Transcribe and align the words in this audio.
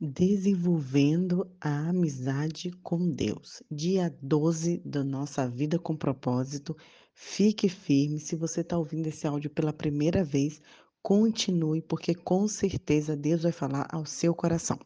Desenvolvendo 0.00 1.50
a 1.60 1.88
amizade 1.88 2.70
com 2.84 3.10
Deus. 3.10 3.64
Dia 3.68 4.16
12 4.22 4.78
da 4.84 5.02
nossa 5.02 5.48
vida 5.48 5.76
com 5.76 5.96
propósito. 5.96 6.76
Fique 7.12 7.68
firme. 7.68 8.20
Se 8.20 8.36
você 8.36 8.60
está 8.60 8.78
ouvindo 8.78 9.08
esse 9.08 9.26
áudio 9.26 9.50
pela 9.50 9.72
primeira 9.72 10.22
vez, 10.22 10.62
continue, 11.02 11.82
porque 11.82 12.14
com 12.14 12.46
certeza 12.46 13.16
Deus 13.16 13.42
vai 13.42 13.50
falar 13.50 13.88
ao 13.90 14.06
seu 14.06 14.32
coração. 14.36 14.78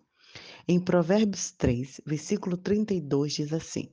Em 0.67 0.81
Provérbios 0.81 1.51
3, 1.51 2.01
versículo 2.07 2.57
32, 2.57 3.35
diz 3.35 3.53
assim: 3.53 3.91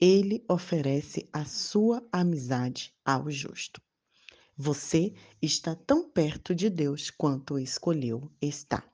Ele 0.00 0.44
oferece 0.48 1.28
a 1.32 1.44
sua 1.44 2.06
amizade 2.12 2.94
ao 3.04 3.28
justo. 3.28 3.82
Você 4.56 5.12
está 5.42 5.74
tão 5.74 6.08
perto 6.08 6.54
de 6.54 6.70
Deus 6.70 7.10
quanto 7.10 7.58
escolheu 7.58 8.30
estar. 8.40 8.91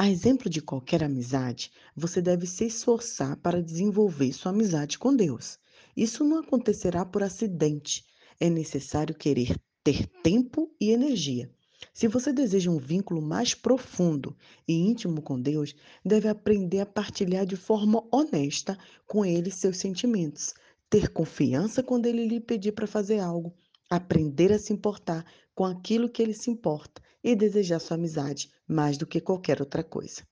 A 0.00 0.08
exemplo 0.08 0.48
de 0.48 0.62
qualquer 0.62 1.04
amizade, 1.04 1.70
você 1.94 2.22
deve 2.22 2.46
se 2.46 2.64
esforçar 2.64 3.36
para 3.36 3.62
desenvolver 3.62 4.32
sua 4.32 4.50
amizade 4.50 4.98
com 4.98 5.14
Deus. 5.14 5.58
Isso 5.94 6.24
não 6.24 6.38
acontecerá 6.38 7.04
por 7.04 7.22
acidente. 7.22 8.06
É 8.40 8.48
necessário 8.48 9.14
querer 9.14 9.60
ter 9.84 10.06
tempo 10.22 10.74
e 10.80 10.90
energia. 10.90 11.50
Se 11.92 12.08
você 12.08 12.32
deseja 12.32 12.70
um 12.70 12.78
vínculo 12.78 13.20
mais 13.20 13.52
profundo 13.52 14.34
e 14.66 14.72
íntimo 14.72 15.20
com 15.20 15.38
Deus, 15.38 15.74
deve 16.02 16.28
aprender 16.28 16.80
a 16.80 16.86
partilhar 16.86 17.44
de 17.44 17.56
forma 17.56 18.02
honesta 18.10 18.78
com 19.06 19.22
Ele 19.22 19.50
seus 19.50 19.76
sentimentos, 19.76 20.54
ter 20.88 21.10
confiança 21.10 21.82
quando 21.82 22.06
Ele 22.06 22.26
lhe 22.26 22.40
pedir 22.40 22.72
para 22.72 22.86
fazer 22.86 23.18
algo, 23.18 23.52
aprender 23.90 24.50
a 24.50 24.58
se 24.58 24.72
importar 24.72 25.26
com 25.54 25.66
aquilo 25.66 26.08
que 26.08 26.22
Ele 26.22 26.32
se 26.32 26.50
importa 26.50 27.02
e 27.22 27.36
desejar 27.36 27.80
sua 27.80 27.98
amizade 27.98 28.48
mais 28.70 28.96
do 28.96 29.06
que 29.06 29.20
qualquer 29.20 29.60
outra 29.60 29.82
coisa. 29.82 30.22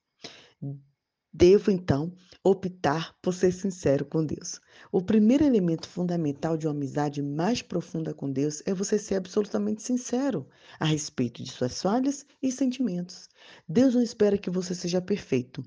Devo, 1.33 1.71
então, 1.71 2.15
optar 2.43 3.15
por 3.21 3.35
ser 3.35 3.53
sincero 3.53 4.05
com 4.05 4.25
Deus. 4.25 4.61
O 4.91 5.03
primeiro 5.03 5.45
elemento 5.45 5.87
fundamental 5.87 6.57
de 6.57 6.67
uma 6.67 6.73
amizade 6.73 7.23
mais 7.23 7.61
profunda 7.61 8.15
com 8.15 8.31
Deus 8.31 8.63
é 8.65 8.73
você 8.73 8.99
ser 8.99 9.17
absolutamente 9.17 9.83
sincero 9.83 10.49
a 10.81 10.87
respeito 10.87 11.43
de 11.43 11.51
suas 11.51 11.83
falhas 11.83 12.25
e 12.43 12.51
sentimentos. 12.51 13.29
Deus 13.69 13.95
não 13.95 14.03
espera 14.03 14.39
que 14.39 14.49
você 14.49 14.75
seja 14.75 15.03
perfeito, 15.03 15.63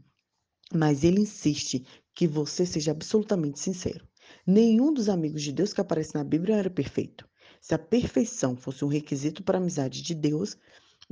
mas 0.73 1.03
Ele 1.03 1.21
insiste 1.21 1.85
que 2.13 2.27
você 2.27 2.65
seja 2.65 2.91
absolutamente 2.91 3.59
sincero. 3.59 4.07
Nenhum 4.47 4.93
dos 4.93 5.09
amigos 5.09 5.43
de 5.43 5.51
Deus 5.51 5.73
que 5.73 5.81
aparece 5.81 6.15
na 6.15 6.23
Bíblia 6.23 6.55
era 6.55 6.69
perfeito. 6.69 7.29
Se 7.61 7.75
a 7.75 7.79
perfeição 7.79 8.55
fosse 8.55 8.83
um 8.83 8.87
requisito 8.87 9.43
para 9.43 9.57
a 9.57 9.61
amizade 9.61 10.01
de 10.01 10.15
Deus, 10.15 10.57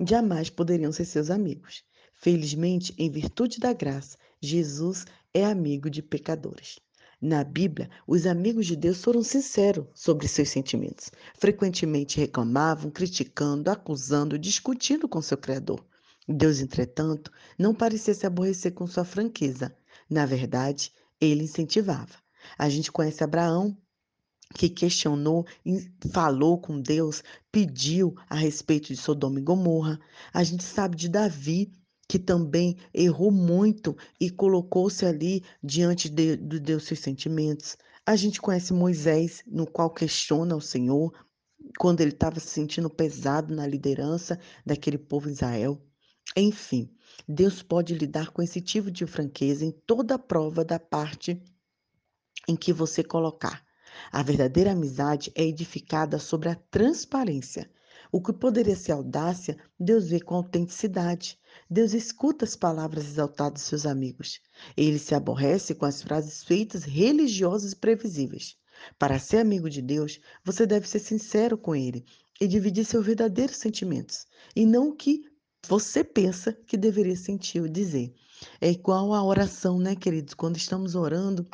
jamais 0.07 0.49
poderiam 0.49 0.91
ser 0.91 1.05
seus 1.05 1.29
amigos. 1.29 1.83
Felizmente, 2.15 2.93
em 2.97 3.09
virtude 3.09 3.59
da 3.59 3.73
graça, 3.73 4.17
Jesus 4.41 5.05
é 5.33 5.45
amigo 5.45 5.89
de 5.89 6.01
pecadores. 6.01 6.79
Na 7.21 7.43
Bíblia, 7.43 7.89
os 8.07 8.25
amigos 8.25 8.65
de 8.65 8.75
Deus 8.75 9.03
foram 9.03 9.21
sinceros 9.21 9.87
sobre 9.93 10.27
seus 10.27 10.49
sentimentos. 10.49 11.11
Frequentemente 11.37 12.17
reclamavam, 12.17 12.89
criticando, 12.89 13.69
acusando, 13.69 14.39
discutindo 14.39 15.07
com 15.07 15.21
seu 15.21 15.37
Criador. 15.37 15.85
Deus, 16.27 16.59
entretanto, 16.59 17.31
não 17.57 17.75
parecia 17.75 18.13
se 18.13 18.25
aborrecer 18.25 18.73
com 18.73 18.87
sua 18.87 19.03
franqueza. 19.03 19.75
Na 20.09 20.25
verdade, 20.25 20.93
ele 21.19 21.43
incentivava. 21.43 22.15
A 22.57 22.69
gente 22.69 22.91
conhece 22.91 23.23
Abraão, 23.23 23.77
que 24.53 24.69
questionou, 24.69 25.45
falou 26.11 26.59
com 26.59 26.81
Deus, 26.81 27.23
pediu 27.51 28.15
a 28.29 28.35
respeito 28.35 28.87
de 28.87 28.97
Sodoma 28.97 29.39
e 29.39 29.43
Gomorra. 29.43 29.99
A 30.33 30.43
gente 30.43 30.63
sabe 30.63 30.95
de 30.95 31.07
Davi, 31.07 31.71
que 32.07 32.17
também 32.17 32.75
errou 32.93 33.31
muito 33.31 33.95
e 34.19 34.29
colocou-se 34.29 35.05
ali 35.05 35.43
diante 35.63 36.09
de, 36.09 36.35
de 36.35 36.59
Deus 36.59 36.85
seus 36.85 36.99
sentimentos. 36.99 37.77
A 38.05 38.15
gente 38.15 38.41
conhece 38.41 38.73
Moisés, 38.73 39.43
no 39.45 39.67
qual 39.67 39.91
questiona 39.91 40.55
o 40.55 40.61
Senhor, 40.61 41.13
quando 41.77 42.01
ele 42.01 42.11
estava 42.11 42.39
se 42.39 42.47
sentindo 42.47 42.89
pesado 42.89 43.53
na 43.53 43.67
liderança 43.67 44.39
daquele 44.65 44.97
povo 44.97 45.29
Israel. 45.29 45.79
Enfim, 46.35 46.89
Deus 47.27 47.61
pode 47.61 47.93
lidar 47.93 48.31
com 48.31 48.41
esse 48.41 48.61
tipo 48.61 48.89
de 48.89 49.05
franqueza 49.05 49.63
em 49.63 49.71
toda 49.71 50.15
a 50.15 50.19
prova 50.19 50.65
da 50.65 50.79
parte 50.79 51.39
em 52.47 52.55
que 52.55 52.73
você 52.73 53.03
colocar. 53.03 53.63
A 54.11 54.23
verdadeira 54.23 54.71
amizade 54.71 55.31
é 55.35 55.43
edificada 55.43 56.17
sobre 56.19 56.49
a 56.49 56.55
transparência. 56.55 57.69
O 58.11 58.21
que 58.21 58.33
poderia 58.33 58.75
ser 58.75 58.93
audácia, 58.93 59.57
Deus 59.79 60.09
vê 60.09 60.19
com 60.19 60.35
autenticidade. 60.35 61.37
Deus 61.69 61.93
escuta 61.93 62.43
as 62.43 62.55
palavras 62.55 63.05
exaltadas 63.05 63.61
de 63.61 63.67
seus 63.67 63.85
amigos. 63.85 64.39
Ele 64.75 64.97
se 64.97 65.13
aborrece 65.13 65.75
com 65.75 65.85
as 65.85 66.01
frases 66.01 66.43
feitas 66.43 66.83
religiosas 66.83 67.73
e 67.73 67.75
previsíveis. 67.75 68.55
Para 68.97 69.19
ser 69.19 69.37
amigo 69.37 69.69
de 69.69 69.81
Deus, 69.81 70.19
você 70.43 70.65
deve 70.65 70.87
ser 70.87 70.99
sincero 70.99 71.57
com 71.57 71.75
ele 71.75 72.05
e 72.41 72.47
dividir 72.47 72.85
seus 72.85 73.05
verdadeiros 73.05 73.57
sentimentos, 73.57 74.25
e 74.55 74.65
não 74.65 74.89
o 74.89 74.95
que 74.95 75.23
você 75.67 76.03
pensa 76.03 76.53
que 76.53 76.77
deveria 76.77 77.15
sentir 77.15 77.61
ou 77.61 77.67
dizer. 77.67 78.13
É 78.61 78.71
igual 78.71 79.13
a 79.13 79.23
oração, 79.23 79.77
né, 79.77 79.95
queridos? 79.95 80.33
Quando 80.33 80.55
estamos 80.55 80.95
orando, 80.95 81.45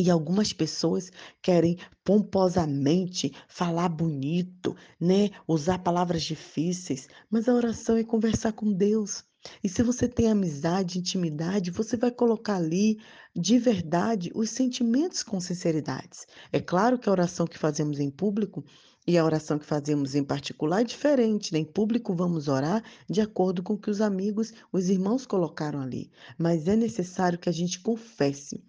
e 0.00 0.10
algumas 0.10 0.52
pessoas 0.52 1.10
querem 1.42 1.78
pomposamente 2.04 3.32
falar 3.48 3.88
bonito, 3.88 4.76
né? 4.98 5.30
Usar 5.46 5.78
palavras 5.78 6.22
difíceis, 6.22 7.08
mas 7.30 7.48
a 7.48 7.54
oração 7.54 7.96
é 7.96 8.04
conversar 8.04 8.52
com 8.52 8.72
Deus. 8.72 9.24
E 9.64 9.68
se 9.68 9.82
você 9.82 10.06
tem 10.06 10.30
amizade, 10.30 10.98
intimidade, 10.98 11.70
você 11.70 11.96
vai 11.96 12.10
colocar 12.10 12.56
ali 12.56 12.98
de 13.34 13.58
verdade 13.58 14.30
os 14.34 14.50
sentimentos 14.50 15.22
com 15.22 15.40
sinceridade. 15.40 16.26
É 16.52 16.60
claro 16.60 16.98
que 16.98 17.08
a 17.08 17.12
oração 17.12 17.46
que 17.46 17.58
fazemos 17.58 17.98
em 18.00 18.10
público 18.10 18.64
e 19.06 19.16
a 19.16 19.24
oração 19.24 19.58
que 19.58 19.64
fazemos 19.64 20.14
em 20.14 20.22
particular 20.22 20.82
é 20.82 20.84
diferente. 20.84 21.52
Né? 21.52 21.60
Em 21.60 21.64
público 21.64 22.14
vamos 22.14 22.48
orar 22.48 22.82
de 23.08 23.20
acordo 23.20 23.62
com 23.62 23.74
o 23.74 23.78
que 23.78 23.90
os 23.90 24.00
amigos, 24.00 24.52
os 24.70 24.90
irmãos 24.90 25.26
colocaram 25.26 25.80
ali. 25.80 26.10
Mas 26.38 26.68
é 26.68 26.76
necessário 26.76 27.38
que 27.38 27.48
a 27.48 27.52
gente 27.52 27.80
confesse 27.80 28.62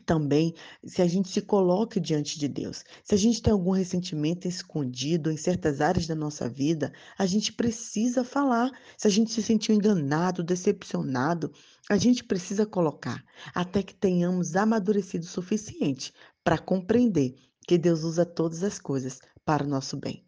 também 0.00 0.54
se 0.84 1.02
a 1.02 1.06
gente 1.06 1.28
se 1.28 1.40
coloque 1.40 1.98
diante 1.98 2.38
de 2.38 2.48
Deus. 2.48 2.84
Se 3.04 3.14
a 3.14 3.18
gente 3.18 3.42
tem 3.42 3.52
algum 3.52 3.70
ressentimento 3.70 4.46
escondido 4.46 5.30
em 5.30 5.36
certas 5.36 5.80
áreas 5.80 6.06
da 6.06 6.14
nossa 6.14 6.48
vida, 6.48 6.92
a 7.18 7.26
gente 7.26 7.52
precisa 7.52 8.24
falar. 8.24 8.70
Se 8.96 9.06
a 9.06 9.10
gente 9.10 9.32
se 9.32 9.42
sentiu 9.42 9.74
enganado, 9.74 10.42
decepcionado, 10.44 11.52
a 11.88 11.96
gente 11.96 12.24
precisa 12.24 12.66
colocar, 12.66 13.24
até 13.54 13.82
que 13.82 13.94
tenhamos 13.94 14.56
amadurecido 14.56 15.24
o 15.24 15.28
suficiente 15.28 16.12
para 16.42 16.58
compreender 16.58 17.34
que 17.66 17.78
Deus 17.78 18.02
usa 18.02 18.24
todas 18.24 18.62
as 18.62 18.78
coisas 18.78 19.20
para 19.44 19.64
o 19.64 19.68
nosso 19.68 19.96
bem. 19.96 20.24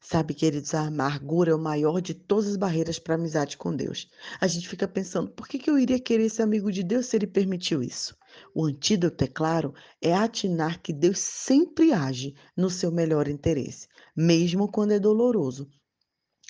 Sabe, 0.00 0.34
queridos, 0.34 0.74
a 0.74 0.82
amargura 0.82 1.52
é 1.52 1.54
o 1.54 1.58
maior 1.58 1.98
de 2.02 2.12
todas 2.12 2.50
as 2.50 2.56
barreiras 2.56 2.98
para 2.98 3.14
a 3.14 3.18
amizade 3.18 3.56
com 3.56 3.74
Deus. 3.74 4.10
A 4.38 4.46
gente 4.46 4.68
fica 4.68 4.86
pensando, 4.86 5.30
por 5.30 5.48
que, 5.48 5.58
que 5.58 5.70
eu 5.70 5.78
iria 5.78 5.98
querer 5.98 6.28
ser 6.28 6.42
amigo 6.42 6.70
de 6.70 6.82
Deus 6.82 7.06
se 7.06 7.16
ele 7.16 7.26
permitiu 7.26 7.82
isso? 7.82 8.14
O 8.54 8.66
antídoto, 8.66 9.24
é 9.24 9.26
claro, 9.26 9.74
é 10.00 10.14
atinar 10.14 10.80
que 10.80 10.92
Deus 10.92 11.18
sempre 11.18 11.92
age 11.92 12.34
no 12.56 12.70
seu 12.70 12.90
melhor 12.90 13.28
interesse, 13.28 13.88
mesmo 14.16 14.68
quando 14.68 14.92
é 14.92 14.98
doloroso, 14.98 15.68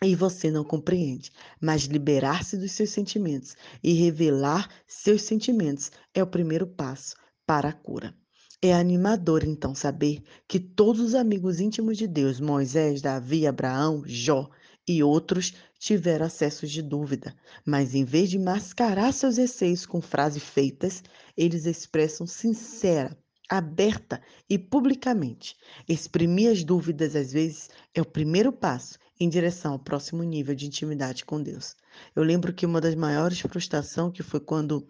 e 0.02 0.14
você 0.14 0.50
não 0.50 0.64
compreende, 0.64 1.30
mas 1.60 1.84
liberar-se 1.84 2.56
dos 2.56 2.72
seus 2.72 2.90
sentimentos 2.90 3.54
e 3.82 3.92
revelar 3.92 4.68
seus 4.86 5.22
sentimentos 5.22 5.90
é 6.12 6.22
o 6.22 6.26
primeiro 6.26 6.66
passo 6.66 7.14
para 7.46 7.68
a 7.68 7.72
cura. 7.72 8.14
É 8.60 8.72
animador, 8.72 9.44
então, 9.44 9.74
saber 9.74 10.22
que 10.48 10.58
todos 10.58 11.00
os 11.00 11.14
amigos 11.14 11.60
íntimos 11.60 11.98
de 11.98 12.06
Deus, 12.06 12.40
Moisés, 12.40 13.02
Davi, 13.02 13.46
Abraão, 13.46 14.02
Jó 14.06 14.48
e 14.86 15.02
outros, 15.02 15.54
tiveram 15.78 16.26
acessos 16.26 16.70
de 16.70 16.82
dúvida, 16.82 17.34
mas 17.64 17.94
em 17.94 18.04
vez 18.04 18.30
de 18.30 18.38
mascarar 18.38 19.12
seus 19.12 19.36
receios 19.36 19.86
com 19.86 20.00
frases 20.00 20.42
feitas, 20.42 21.02
eles 21.36 21.66
expressam 21.66 22.26
sincera, 22.26 23.16
aberta 23.48 24.20
e 24.48 24.58
publicamente. 24.58 25.56
Exprimir 25.88 26.50
as 26.50 26.64
dúvidas, 26.64 27.14
às 27.14 27.32
vezes, 27.32 27.68
é 27.94 28.00
o 28.00 28.06
primeiro 28.06 28.52
passo 28.52 28.98
em 29.18 29.28
direção 29.28 29.72
ao 29.72 29.78
próximo 29.78 30.22
nível 30.22 30.54
de 30.54 30.66
intimidade 30.66 31.24
com 31.24 31.42
Deus. 31.42 31.76
Eu 32.16 32.22
lembro 32.22 32.52
que 32.52 32.66
uma 32.66 32.80
das 32.80 32.94
maiores 32.94 33.40
frustrações 33.40 34.12
que 34.12 34.22
foi 34.22 34.40
quando 34.40 34.86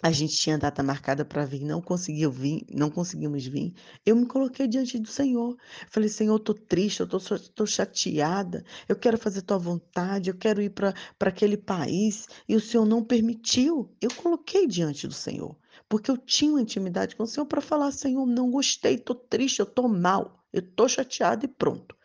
a 0.00 0.12
gente 0.12 0.36
tinha 0.36 0.56
data 0.56 0.82
marcada 0.82 1.24
para 1.24 1.44
vir, 1.44 1.64
não 1.64 1.82
conseguiu 1.82 2.30
vir, 2.30 2.64
não 2.72 2.88
conseguimos 2.88 3.44
vir. 3.44 3.74
Eu 4.06 4.14
me 4.14 4.26
coloquei 4.26 4.68
diante 4.68 4.98
do 4.98 5.08
Senhor. 5.08 5.56
Falei, 5.88 6.08
Senhor, 6.08 6.34
eu 6.34 6.38
tô 6.38 6.54
triste, 6.54 7.00
eu 7.00 7.06
tô, 7.08 7.18
tô 7.54 7.66
chateada, 7.66 8.64
eu 8.88 8.94
quero 8.94 9.18
fazer 9.18 9.42
tua 9.42 9.58
vontade, 9.58 10.30
eu 10.30 10.36
quero 10.36 10.62
ir 10.62 10.70
para 10.70 10.94
aquele 11.20 11.56
país, 11.56 12.28
e 12.48 12.54
o 12.54 12.60
Senhor 12.60 12.86
não 12.86 13.02
permitiu. 13.02 13.90
Eu 14.00 14.10
coloquei 14.14 14.68
diante 14.68 15.08
do 15.08 15.14
Senhor, 15.14 15.56
porque 15.88 16.10
eu 16.10 16.16
tinha 16.16 16.52
uma 16.52 16.62
intimidade 16.62 17.16
com 17.16 17.24
o 17.24 17.26
Senhor 17.26 17.46
para 17.46 17.60
falar, 17.60 17.90
Senhor, 17.90 18.24
não 18.24 18.50
gostei, 18.50 18.98
tô 18.98 19.14
triste, 19.16 19.58
eu 19.58 19.66
tô 19.66 19.88
mal, 19.88 20.44
eu 20.52 20.62
tô 20.62 20.88
chateada 20.88 21.44
e 21.44 21.48
pronto. 21.48 21.96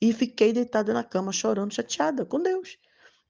E 0.00 0.12
fiquei 0.12 0.52
deitada 0.52 0.92
na 0.94 1.04
cama 1.04 1.32
chorando, 1.32 1.74
chateada 1.74 2.24
com 2.24 2.40
Deus. 2.42 2.78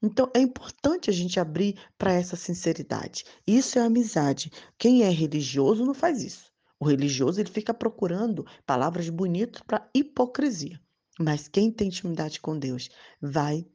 Então 0.05 0.31
é 0.35 0.39
importante 0.39 1.09
a 1.09 1.13
gente 1.15 1.41
abrir 1.41 1.81
para 1.97 2.13
essa 2.13 2.37
sinceridade. 2.37 3.25
Isso 3.47 3.79
é 3.79 3.83
amizade. 3.83 4.53
Quem 4.77 5.03
é 5.03 5.09
religioso 5.09 5.83
não 5.83 5.95
faz 5.95 6.23
isso. 6.23 6.53
O 6.79 6.85
religioso 6.85 7.41
ele 7.41 7.49
fica 7.49 7.73
procurando 7.73 8.47
palavras 8.67 9.09
bonitas 9.09 9.63
para 9.63 9.89
hipocrisia. 9.95 10.79
Mas 11.19 11.49
quem 11.49 11.71
tem 11.71 11.89
intimidade 11.89 12.39
com 12.39 12.59
Deus 12.59 12.91
vai 13.19 13.67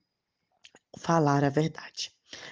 falar 1.00 1.44
a 1.44 1.50
verdade. 1.50 2.12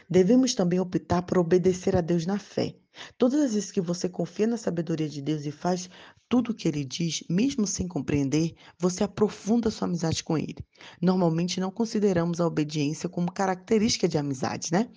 Devemos 0.09 0.55
também 0.55 0.79
optar 0.79 1.21
por 1.21 1.37
obedecer 1.37 1.95
a 1.95 2.01
Deus 2.01 2.25
na 2.25 2.39
fé. 2.39 2.75
Todas 3.17 3.39
as 3.39 3.53
vezes 3.53 3.71
que 3.71 3.81
você 3.81 4.09
confia 4.09 4.47
na 4.47 4.57
sabedoria 4.57 5.07
de 5.07 5.21
Deus 5.21 5.45
e 5.45 5.51
faz 5.51 5.89
tudo 6.29 6.51
o 6.51 6.53
que 6.53 6.67
ele 6.67 6.83
diz, 6.83 7.23
mesmo 7.29 7.65
sem 7.65 7.87
compreender, 7.87 8.53
você 8.77 9.03
aprofunda 9.03 9.71
sua 9.71 9.87
amizade 9.87 10.23
com 10.23 10.37
ele. 10.37 10.57
Normalmente 11.01 11.59
não 11.59 11.71
consideramos 11.71 12.41
a 12.41 12.47
obediência 12.47 13.07
como 13.07 13.31
característica 13.31 14.07
de 14.07 14.17
amizade, 14.17 14.71
né? 14.71 14.89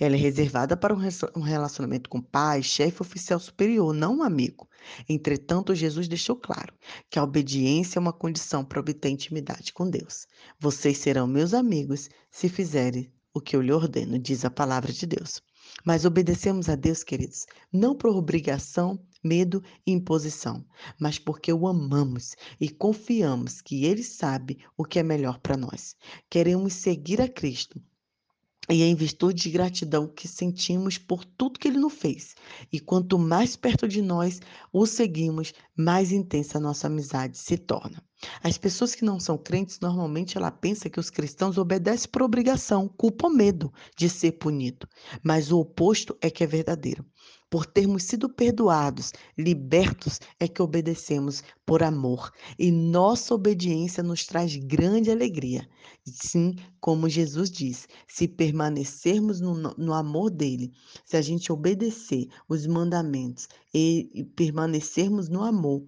Ela 0.00 0.14
é 0.14 0.18
reservada 0.18 0.76
para 0.76 0.94
um 0.94 1.40
relacionamento 1.40 2.08
com 2.08 2.20
pai, 2.20 2.62
chefe, 2.62 3.02
oficial 3.02 3.38
superior, 3.38 3.92
não 3.92 4.18
um 4.18 4.22
amigo. 4.22 4.68
Entretanto, 5.08 5.74
Jesus 5.74 6.08
deixou 6.08 6.36
claro 6.36 6.72
que 7.10 7.18
a 7.18 7.22
obediência 7.22 7.98
é 7.98 8.00
uma 8.00 8.12
condição 8.12 8.64
para 8.64 8.80
obter 8.80 9.10
intimidade 9.10 9.72
com 9.72 9.88
Deus. 9.88 10.26
Vocês 10.58 10.98
serão 10.98 11.26
meus 11.26 11.52
amigos 11.52 12.08
se 12.30 12.48
fizerem 12.48 13.12
o 13.34 13.40
que 13.40 13.54
eu 13.54 13.60
lhe 13.60 13.72
ordeno, 13.72 14.18
diz 14.18 14.44
a 14.44 14.50
palavra 14.50 14.92
de 14.92 15.06
Deus. 15.06 15.42
Mas 15.84 16.04
obedecemos 16.04 16.68
a 16.68 16.74
Deus, 16.74 17.02
queridos, 17.02 17.46
não 17.72 17.94
por 17.94 18.16
obrigação, 18.16 18.98
medo 19.22 19.62
e 19.86 19.92
imposição, 19.92 20.64
mas 20.98 21.18
porque 21.18 21.52
o 21.52 21.66
amamos 21.66 22.34
e 22.60 22.70
confiamos 22.70 23.60
que 23.60 23.84
Ele 23.84 24.02
sabe 24.02 24.58
o 24.76 24.84
que 24.84 24.98
é 24.98 25.02
melhor 25.02 25.38
para 25.40 25.56
nós. 25.56 25.96
Queremos 26.30 26.74
seguir 26.74 27.20
a 27.20 27.28
Cristo 27.28 27.82
e 28.70 28.82
é 28.82 28.86
em 28.86 28.94
virtude 28.94 29.42
de 29.42 29.50
gratidão 29.50 30.06
que 30.06 30.28
sentimos 30.28 30.98
por 30.98 31.24
tudo 31.24 31.58
que 31.58 31.68
ele 31.68 31.78
nos 31.78 31.92
fez. 31.92 32.34
E 32.72 32.78
quanto 32.78 33.18
mais 33.18 33.56
perto 33.56 33.88
de 33.88 34.02
nós 34.02 34.40
o 34.72 34.84
seguimos, 34.86 35.54
mais 35.76 36.12
intensa 36.12 36.58
a 36.58 36.60
nossa 36.60 36.86
amizade 36.86 37.38
se 37.38 37.56
torna. 37.56 38.02
As 38.42 38.58
pessoas 38.58 38.94
que 38.94 39.04
não 39.04 39.20
são 39.20 39.38
crentes, 39.38 39.78
normalmente 39.80 40.36
ela 40.36 40.50
pensa 40.50 40.90
que 40.90 40.98
os 40.98 41.08
cristãos 41.08 41.56
obedecem 41.56 42.10
por 42.10 42.22
obrigação, 42.22 42.88
culpa 42.88 43.28
ou 43.28 43.32
medo 43.32 43.72
de 43.96 44.08
ser 44.08 44.32
punido. 44.32 44.88
Mas 45.22 45.52
o 45.52 45.60
oposto 45.60 46.16
é 46.20 46.28
que 46.28 46.42
é 46.42 46.46
verdadeiro. 46.46 47.06
Por 47.50 47.64
termos 47.64 48.02
sido 48.02 48.28
perdoados, 48.28 49.12
libertos, 49.36 50.20
é 50.38 50.46
que 50.46 50.60
obedecemos 50.60 51.42
por 51.64 51.82
amor. 51.82 52.30
E 52.58 52.70
nossa 52.70 53.34
obediência 53.34 54.02
nos 54.02 54.26
traz 54.26 54.54
grande 54.56 55.10
alegria. 55.10 55.66
Sim, 56.04 56.56
como 56.80 57.08
Jesus 57.08 57.50
diz, 57.50 57.88
se 58.06 58.28
permanecermos 58.28 59.40
no, 59.40 59.54
no 59.54 59.94
amor 59.94 60.30
dele, 60.30 60.72
se 61.06 61.16
a 61.16 61.22
gente 61.22 61.50
obedecer 61.50 62.28
os 62.48 62.66
mandamentos 62.66 63.48
e, 63.72 64.10
e 64.12 64.24
permanecermos 64.24 65.28
no 65.28 65.42
amor, 65.42 65.86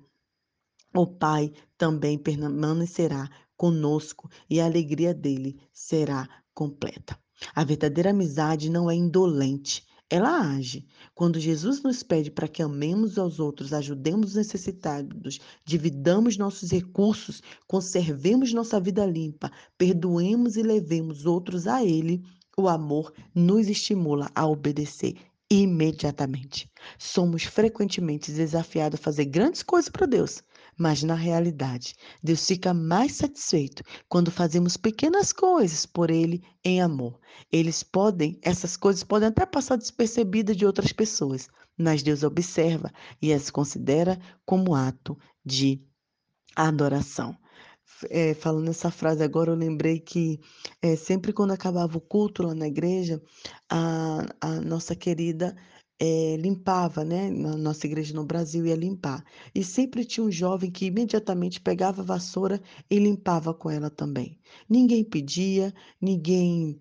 o 0.94 1.06
Pai 1.06 1.52
também 1.76 2.18
permanecerá 2.18 3.30
conosco 3.56 4.30
e 4.48 4.60
a 4.60 4.64
alegria 4.64 5.12
dele 5.12 5.60
será 5.72 6.26
completa. 6.54 7.18
A 7.54 7.64
verdadeira 7.64 8.10
amizade 8.10 8.68
não 8.68 8.90
é 8.90 8.94
indolente, 8.94 9.86
ela 10.10 10.56
age. 10.56 10.84
Quando 11.14 11.38
Jesus 11.38 11.82
nos 11.82 12.02
pede 12.02 12.32
para 12.32 12.48
que 12.48 12.62
amemos 12.62 13.16
aos 13.16 13.38
outros, 13.38 13.72
ajudemos 13.72 14.30
os 14.30 14.34
necessitados, 14.34 15.38
dividamos 15.64 16.36
nossos 16.36 16.72
recursos, 16.72 17.40
conservemos 17.68 18.52
nossa 18.52 18.80
vida 18.80 19.06
limpa, 19.06 19.52
perdoemos 19.78 20.56
e 20.56 20.62
levemos 20.62 21.24
outros 21.26 21.68
a 21.68 21.84
Ele, 21.84 22.24
o 22.56 22.68
amor 22.68 23.12
nos 23.34 23.68
estimula 23.68 24.28
a 24.34 24.46
obedecer 24.46 25.14
imediatamente. 25.48 26.70
Somos 26.98 27.44
frequentemente 27.44 28.32
desafiados 28.32 28.98
a 28.98 29.02
fazer 29.02 29.26
grandes 29.26 29.62
coisas 29.62 29.88
para 29.88 30.06
Deus, 30.06 30.42
mas 30.80 31.02
na 31.02 31.14
realidade, 31.14 31.94
Deus 32.22 32.46
fica 32.46 32.72
mais 32.72 33.12
satisfeito 33.12 33.82
quando 34.08 34.30
fazemos 34.30 34.78
pequenas 34.78 35.30
coisas 35.30 35.84
por 35.84 36.10
Ele 36.10 36.42
em 36.64 36.80
amor. 36.80 37.20
Eles 37.52 37.82
podem, 37.82 38.38
essas 38.40 38.78
coisas 38.78 39.04
podem 39.04 39.28
até 39.28 39.44
passar 39.44 39.76
despercebidas 39.76 40.56
de 40.56 40.64
outras 40.64 40.90
pessoas, 40.90 41.48
mas 41.76 42.02
Deus 42.02 42.22
observa 42.22 42.90
e 43.20 43.30
as 43.30 43.50
considera 43.50 44.18
como 44.46 44.74
ato 44.74 45.18
de 45.44 45.84
adoração. 46.56 47.36
É, 48.08 48.32
falando 48.32 48.70
essa 48.70 48.90
frase 48.90 49.22
agora, 49.22 49.50
eu 49.50 49.56
lembrei 49.56 50.00
que 50.00 50.40
é, 50.80 50.96
sempre 50.96 51.34
quando 51.34 51.50
acabava 51.50 51.98
o 51.98 52.00
culto 52.00 52.42
lá 52.42 52.54
na 52.54 52.66
igreja, 52.66 53.20
a, 53.68 54.24
a 54.40 54.60
nossa 54.62 54.96
querida 54.96 55.54
é, 56.00 56.36
limpava, 56.38 57.04
né? 57.04 57.30
Na 57.30 57.56
nossa 57.56 57.86
igreja 57.86 58.14
no 58.14 58.24
Brasil 58.24 58.66
ia 58.66 58.74
limpar. 58.74 59.22
E 59.54 59.62
sempre 59.62 60.04
tinha 60.04 60.24
um 60.24 60.30
jovem 60.30 60.70
que 60.70 60.86
imediatamente 60.86 61.60
pegava 61.60 62.00
a 62.02 62.04
vassoura 62.04 62.60
e 62.90 62.98
limpava 62.98 63.52
com 63.52 63.70
ela 63.70 63.90
também. 63.90 64.38
Ninguém 64.68 65.04
pedia, 65.04 65.74
ninguém 66.00 66.80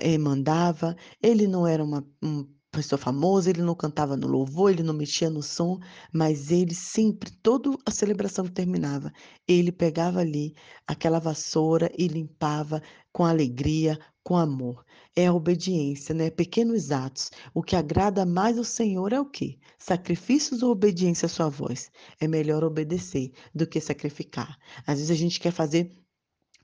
é, 0.00 0.18
mandava, 0.18 0.96
ele 1.22 1.46
não 1.46 1.66
era 1.66 1.84
uma, 1.84 2.04
um 2.22 2.44
pessoa 2.70 2.98
famosa, 2.98 3.50
ele 3.50 3.62
não 3.62 3.74
cantava 3.74 4.16
no 4.16 4.26
louvor, 4.26 4.70
ele 4.70 4.82
não 4.82 4.94
mexia 4.94 5.30
no 5.30 5.42
som, 5.42 5.78
mas 6.12 6.50
ele 6.50 6.74
sempre, 6.74 7.30
toda 7.42 7.70
a 7.86 7.90
celebração 7.90 8.44
que 8.44 8.52
terminava, 8.52 9.12
ele 9.46 9.72
pegava 9.72 10.20
ali 10.20 10.54
aquela 10.86 11.18
vassoura 11.18 11.90
e 11.96 12.06
limpava 12.06 12.82
com 13.12 13.24
alegria, 13.24 13.98
com 14.28 14.36
amor. 14.36 14.84
É 15.16 15.28
a 15.28 15.32
obediência, 15.32 16.14
né? 16.14 16.28
Pequenos 16.28 16.92
atos. 16.92 17.30
O 17.54 17.62
que 17.62 17.74
agrada 17.74 18.26
mais 18.26 18.58
ao 18.58 18.64
Senhor 18.64 19.10
é 19.14 19.18
o 19.18 19.24
quê? 19.24 19.58
Sacrifícios 19.78 20.62
ou 20.62 20.70
obediência 20.70 21.24
à 21.24 21.30
sua 21.30 21.48
voz? 21.48 21.90
É 22.20 22.28
melhor 22.28 22.62
obedecer 22.62 23.32
do 23.54 23.66
que 23.66 23.80
sacrificar. 23.80 24.58
Às 24.86 24.98
vezes 24.98 25.10
a 25.10 25.14
gente 25.14 25.40
quer 25.40 25.50
fazer 25.50 25.96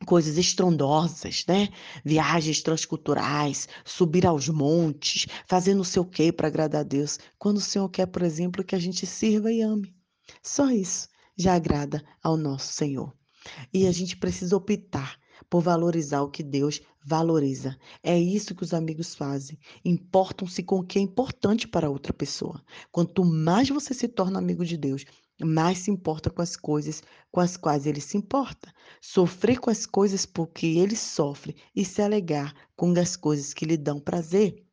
coisas 0.05 0.37
estrondosas, 0.37 1.47
né? 1.49 1.71
Viagens 2.05 2.61
transculturais, 2.61 3.67
subir 3.83 4.27
aos 4.27 4.51
montes, 4.51 5.27
fazer 5.47 5.73
não 5.73 5.85
sei 5.85 6.03
o 6.03 6.05
quê 6.05 6.31
para 6.31 6.49
agradar 6.49 6.83
a 6.83 6.85
Deus. 6.85 7.19
Quando 7.39 7.57
o 7.57 7.63
Senhor 7.63 7.89
quer, 7.89 8.05
por 8.05 8.21
exemplo, 8.21 8.63
que 8.63 8.75
a 8.75 8.79
gente 8.79 9.07
sirva 9.07 9.51
e 9.51 9.63
ame. 9.63 9.97
Só 10.43 10.71
isso 10.71 11.09
já 11.35 11.55
agrada 11.55 12.05
ao 12.23 12.37
nosso 12.37 12.75
Senhor. 12.75 13.11
E 13.73 13.87
a 13.87 13.93
gente 13.93 14.19
precisa 14.19 14.55
optar 14.55 15.19
por 15.49 15.63
valorizar 15.63 16.23
o 16.23 16.31
que 16.31 16.43
Deus 16.43 16.81
valoriza. 17.05 17.77
É 18.03 18.19
isso 18.19 18.55
que 18.55 18.63
os 18.63 18.75
amigos 18.75 19.15
fazem. 19.15 19.59
Importam-se 19.85 20.63
com 20.63 20.81
o 20.81 20.85
que 20.85 20.99
é 20.99 21.03
importante 21.03 21.69
para 21.69 21.91
outra 21.91 22.13
pessoa. 22.13 22.63
Quanto 22.91 23.25
mais 23.25 23.69
você 23.69 23.93
se 23.93 24.09
torna 24.09 24.39
amigo 24.39 24.65
de 24.65 24.77
Deus, 24.77 25.05
mais 25.43 25.79
se 25.79 25.91
importa 25.91 26.31
com 26.31 26.41
as 26.41 26.57
coisas 26.57 27.03
com 27.31 27.41
as 27.41 27.57
quais 27.57 27.85
ele 27.85 28.01
se 28.01 28.17
importa. 28.17 28.73
Sofrer 29.01 29.59
com 29.59 29.69
as 29.69 29.87
coisas 29.87 30.25
porque 30.25 30.67
ele 30.67 30.95
sofre 30.95 31.57
e 31.75 31.85
se 31.85 32.01
alegar 32.01 32.55
com 32.77 32.93
as 32.93 33.17
coisas 33.17 33.53
que 33.53 33.65
lhe 33.65 33.77
dão 33.77 33.99
prazer. 33.99 34.65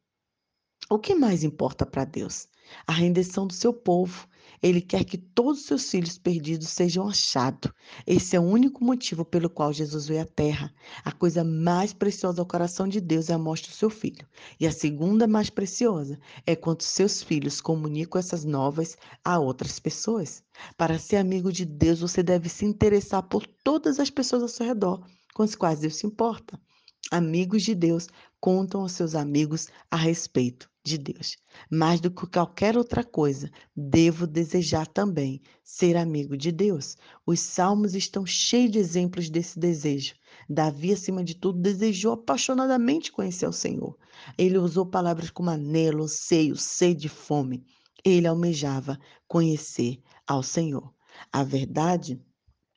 O 0.87 0.99
que 0.99 1.15
mais 1.15 1.43
importa 1.43 1.85
para 1.85 2.05
Deus? 2.05 2.47
A 2.85 2.91
rendição 2.91 3.47
do 3.47 3.53
seu 3.53 3.73
povo. 3.73 4.27
Ele 4.61 4.79
quer 4.79 5.03
que 5.03 5.17
todos 5.17 5.61
os 5.61 5.65
seus 5.65 5.89
filhos 5.89 6.17
perdidos 6.17 6.69
sejam 6.69 7.07
achados. 7.07 7.71
Esse 8.05 8.35
é 8.35 8.39
o 8.39 8.43
único 8.43 8.83
motivo 8.83 9.25
pelo 9.25 9.49
qual 9.49 9.73
Jesus 9.73 10.07
veio 10.07 10.21
à 10.21 10.25
terra. 10.25 10.71
A 11.03 11.11
coisa 11.11 11.43
mais 11.43 11.93
preciosa 11.93 12.41
ao 12.41 12.45
coração 12.45 12.87
de 12.87 13.01
Deus 13.01 13.29
é 13.29 13.33
a 13.33 13.39
morte 13.39 13.69
do 13.69 13.75
seu 13.75 13.89
filho. 13.89 14.27
E 14.59 14.67
a 14.67 14.71
segunda 14.71 15.25
mais 15.25 15.49
preciosa 15.49 16.19
é 16.45 16.55
quando 16.55 16.83
seus 16.83 17.23
filhos 17.23 17.59
comunicam 17.59 18.19
essas 18.19 18.45
novas 18.45 18.95
a 19.25 19.39
outras 19.39 19.79
pessoas. 19.79 20.43
Para 20.77 20.99
ser 20.99 21.15
amigo 21.15 21.51
de 21.51 21.65
Deus, 21.65 21.99
você 21.99 22.21
deve 22.21 22.47
se 22.47 22.63
interessar 22.63 23.23
por 23.23 23.47
todas 23.63 23.99
as 23.99 24.11
pessoas 24.11 24.43
ao 24.43 24.47
seu 24.47 24.65
redor 24.67 25.03
com 25.33 25.43
as 25.43 25.55
quais 25.55 25.79
Deus 25.79 25.95
se 25.95 26.05
importa. 26.05 26.59
Amigos 27.09 27.63
de 27.63 27.73
Deus 27.73 28.07
contam 28.39 28.81
aos 28.81 28.91
seus 28.91 29.15
amigos 29.15 29.67
a 29.89 29.95
respeito 29.95 30.70
de 30.83 30.97
Deus. 30.97 31.37
Mais 31.69 31.99
do 32.01 32.09
que 32.09 32.25
qualquer 32.27 32.77
outra 32.77 33.03
coisa, 33.03 33.49
devo 33.75 34.25
desejar 34.25 34.87
também 34.87 35.41
ser 35.63 35.95
amigo 35.95 36.35
de 36.35 36.51
Deus. 36.51 36.97
Os 37.25 37.39
salmos 37.39 37.93
estão 37.93 38.25
cheios 38.25 38.71
de 38.71 38.79
exemplos 38.79 39.29
desse 39.29 39.59
desejo. 39.59 40.15
Davi, 40.49 40.93
acima 40.93 41.23
de 41.23 41.35
tudo, 41.35 41.59
desejou 41.59 42.13
apaixonadamente 42.13 43.11
conhecer 43.11 43.47
o 43.47 43.53
Senhor. 43.53 43.97
Ele 44.37 44.57
usou 44.57 44.85
palavras 44.85 45.29
como 45.29 45.49
anelo, 45.49 46.07
seio, 46.07 46.55
sede 46.55 47.07
e 47.07 47.09
fome. 47.09 47.63
Ele 48.03 48.27
almejava 48.27 48.99
conhecer 49.27 50.01
ao 50.27 50.41
Senhor. 50.41 50.93
A 51.31 51.43
verdade 51.43 52.19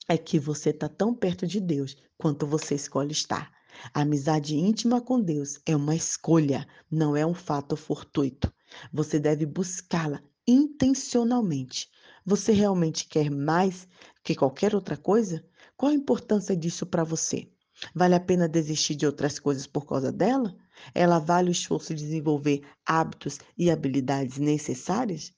é 0.08 0.18
que 0.18 0.38
você 0.38 0.70
está 0.70 0.88
tão 0.88 1.14
perto 1.14 1.46
de 1.46 1.60
Deus 1.60 1.96
quanto 2.18 2.46
você 2.46 2.74
escolhe 2.74 3.12
estar. 3.12 3.50
A 3.92 4.00
amizade 4.00 4.56
íntima 4.56 5.00
com 5.00 5.20
Deus 5.20 5.60
é 5.66 5.76
uma 5.76 5.94
escolha, 5.94 6.66
não 6.90 7.16
é 7.16 7.26
um 7.26 7.34
fato 7.34 7.76
fortuito. 7.76 8.52
Você 8.92 9.18
deve 9.18 9.44
buscá-la 9.44 10.22
intencionalmente. 10.46 11.90
Você 12.24 12.52
realmente 12.52 13.06
quer 13.06 13.30
mais 13.30 13.86
que 14.22 14.34
qualquer 14.34 14.74
outra 14.74 14.96
coisa? 14.96 15.44
Qual 15.76 15.92
a 15.92 15.94
importância 15.94 16.56
disso 16.56 16.86
para 16.86 17.04
você? 17.04 17.48
Vale 17.94 18.14
a 18.14 18.20
pena 18.20 18.48
desistir 18.48 18.94
de 18.94 19.04
outras 19.04 19.38
coisas 19.38 19.66
por 19.66 19.84
causa 19.84 20.10
dela? 20.10 20.56
Ela 20.94 21.18
vale 21.18 21.50
o 21.50 21.52
esforço 21.52 21.94
de 21.94 22.02
desenvolver 22.02 22.62
hábitos 22.86 23.38
e 23.58 23.70
habilidades 23.70 24.38
necessárias? 24.38 25.32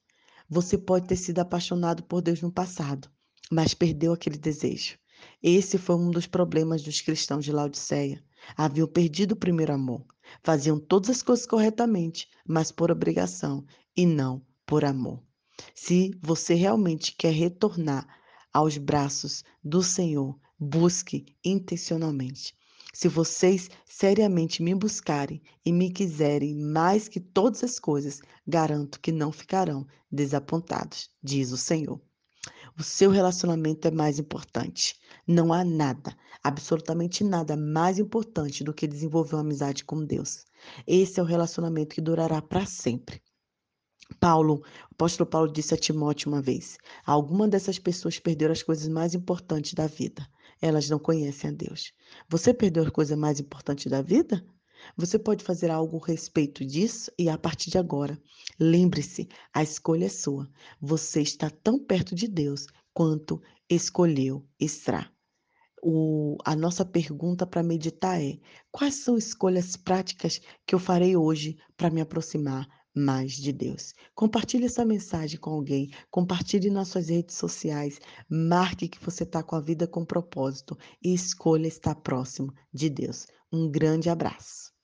Você 0.48 0.78
pode 0.78 1.08
ter 1.08 1.16
sido 1.16 1.40
apaixonado 1.40 2.04
por 2.04 2.22
Deus 2.22 2.40
no 2.40 2.52
passado, 2.52 3.10
mas 3.50 3.74
perdeu 3.74 4.12
aquele 4.12 4.38
desejo. 4.38 4.96
Esse 5.48 5.78
foi 5.78 5.94
um 5.94 6.10
dos 6.10 6.26
problemas 6.26 6.82
dos 6.82 7.00
cristãos 7.00 7.44
de 7.44 7.52
Laodiceia. 7.52 8.20
Haviam 8.56 8.88
perdido 8.88 9.30
o 9.30 9.36
primeiro 9.36 9.72
amor. 9.72 10.04
Faziam 10.42 10.76
todas 10.76 11.08
as 11.08 11.22
coisas 11.22 11.46
corretamente, 11.46 12.28
mas 12.44 12.72
por 12.72 12.90
obrigação 12.90 13.64
e 13.96 14.04
não 14.04 14.44
por 14.66 14.84
amor. 14.84 15.22
Se 15.72 16.10
você 16.20 16.54
realmente 16.54 17.14
quer 17.16 17.32
retornar 17.32 18.08
aos 18.52 18.76
braços 18.76 19.44
do 19.62 19.84
Senhor, 19.84 20.36
busque 20.58 21.26
intencionalmente. 21.44 22.52
Se 22.92 23.06
vocês 23.06 23.70
seriamente 23.84 24.60
me 24.64 24.74
buscarem 24.74 25.40
e 25.64 25.72
me 25.72 25.92
quiserem 25.92 26.56
mais 26.56 27.06
que 27.06 27.20
todas 27.20 27.62
as 27.62 27.78
coisas, 27.78 28.20
garanto 28.44 28.98
que 28.98 29.12
não 29.12 29.30
ficarão 29.30 29.86
desapontados, 30.10 31.08
diz 31.22 31.52
o 31.52 31.56
Senhor. 31.56 32.00
O 32.78 32.82
seu 32.82 33.10
relacionamento 33.10 33.88
é 33.88 33.90
mais 33.90 34.18
importante. 34.18 34.98
Não 35.26 35.50
há 35.50 35.64
nada, 35.64 36.14
absolutamente 36.44 37.24
nada 37.24 37.56
mais 37.56 37.98
importante 37.98 38.62
do 38.62 38.74
que 38.74 38.86
desenvolver 38.86 39.34
uma 39.34 39.40
amizade 39.40 39.82
com 39.82 40.04
Deus. 40.04 40.44
Esse 40.86 41.18
é 41.18 41.22
o 41.22 41.26
relacionamento 41.26 41.94
que 41.94 42.02
durará 42.02 42.42
para 42.42 42.66
sempre. 42.66 43.22
Paulo, 44.20 44.56
o 44.56 44.92
apóstolo 44.92 45.28
Paulo 45.28 45.50
disse 45.50 45.72
a 45.72 45.78
Timóteo 45.78 46.30
uma 46.30 46.42
vez: 46.42 46.76
alguma 47.06 47.48
dessas 47.48 47.78
pessoas 47.78 48.18
perderam 48.18 48.52
as 48.52 48.62
coisas 48.62 48.88
mais 48.88 49.14
importantes 49.14 49.72
da 49.72 49.86
vida. 49.86 50.28
Elas 50.60 50.90
não 50.90 50.98
conhecem 50.98 51.48
a 51.48 51.52
Deus. 51.54 51.94
Você 52.28 52.52
perdeu 52.52 52.84
a 52.84 52.90
coisa 52.90 53.16
mais 53.16 53.40
importante 53.40 53.88
da 53.88 54.02
vida? 54.02 54.44
Você 54.96 55.18
pode 55.18 55.44
fazer 55.44 55.70
algo 55.70 56.00
a 56.02 56.06
respeito 56.06 56.64
disso 56.64 57.10
e 57.18 57.28
a 57.28 57.38
partir 57.38 57.70
de 57.70 57.78
agora, 57.78 58.20
lembre-se, 58.58 59.28
a 59.52 59.62
escolha 59.62 60.06
é 60.06 60.08
sua. 60.08 60.48
Você 60.80 61.22
está 61.22 61.50
tão 61.50 61.78
perto 61.78 62.14
de 62.14 62.28
Deus 62.28 62.66
quanto 62.92 63.42
escolheu 63.68 64.46
estar. 64.58 65.12
O, 65.82 66.36
a 66.44 66.56
nossa 66.56 66.84
pergunta 66.84 67.46
para 67.46 67.62
meditar 67.62 68.20
é: 68.20 68.38
quais 68.70 68.94
são 68.94 69.16
escolhas 69.16 69.76
práticas 69.76 70.40
que 70.66 70.74
eu 70.74 70.78
farei 70.78 71.16
hoje 71.16 71.56
para 71.76 71.90
me 71.90 72.00
aproximar 72.00 72.66
mais 72.96 73.32
de 73.32 73.52
Deus. 73.52 73.92
Compartilhe 74.14 74.64
essa 74.64 74.84
mensagem 74.84 75.38
com 75.38 75.50
alguém, 75.50 75.90
compartilhe 76.10 76.70
nas 76.70 76.88
suas 76.88 77.08
redes 77.08 77.36
sociais, 77.36 78.00
marque 78.28 78.88
que 78.88 79.04
você 79.04 79.24
está 79.24 79.42
com 79.42 79.54
a 79.54 79.60
vida 79.60 79.86
com 79.86 80.04
propósito 80.04 80.76
e 81.02 81.12
escolha 81.12 81.68
estar 81.68 81.94
próximo 81.96 82.52
de 82.72 82.88
Deus. 82.88 83.26
Um 83.52 83.70
grande 83.70 84.08
abraço. 84.08 84.75